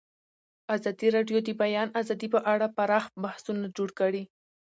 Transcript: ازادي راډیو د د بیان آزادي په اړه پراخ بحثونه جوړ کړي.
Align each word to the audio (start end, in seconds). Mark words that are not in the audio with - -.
ازادي 0.75 1.07
راډیو 1.15 1.37
د 1.43 1.45
د 1.47 1.49
بیان 1.61 1.87
آزادي 2.01 2.27
په 2.33 2.39
اړه 2.53 2.65
پراخ 2.77 3.05
بحثونه 3.23 3.65
جوړ 3.77 3.89
کړي. 3.99 4.23